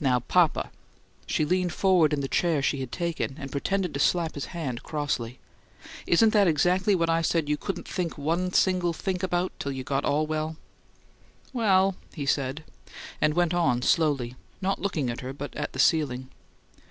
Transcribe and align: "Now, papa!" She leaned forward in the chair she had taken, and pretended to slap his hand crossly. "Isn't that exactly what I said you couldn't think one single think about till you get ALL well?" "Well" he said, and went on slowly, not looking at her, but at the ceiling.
"Now, 0.00 0.20
papa!" 0.20 0.70
She 1.26 1.44
leaned 1.44 1.74
forward 1.74 2.14
in 2.14 2.22
the 2.22 2.26
chair 2.26 2.62
she 2.62 2.80
had 2.80 2.90
taken, 2.90 3.36
and 3.38 3.52
pretended 3.52 3.92
to 3.92 4.00
slap 4.00 4.34
his 4.34 4.46
hand 4.56 4.82
crossly. 4.82 5.40
"Isn't 6.06 6.30
that 6.32 6.48
exactly 6.48 6.94
what 6.94 7.10
I 7.10 7.20
said 7.20 7.50
you 7.50 7.58
couldn't 7.58 7.86
think 7.86 8.16
one 8.16 8.54
single 8.54 8.94
think 8.94 9.22
about 9.22 9.52
till 9.58 9.72
you 9.72 9.84
get 9.84 10.06
ALL 10.06 10.26
well?" 10.26 10.56
"Well" 11.52 11.96
he 12.14 12.24
said, 12.24 12.64
and 13.20 13.34
went 13.34 13.52
on 13.52 13.82
slowly, 13.82 14.36
not 14.62 14.80
looking 14.80 15.10
at 15.10 15.20
her, 15.20 15.34
but 15.34 15.54
at 15.54 15.74
the 15.74 15.78
ceiling. 15.78 16.30